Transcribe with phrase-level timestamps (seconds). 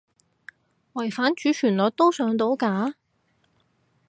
[0.95, 2.95] 違反主旋律都上到架？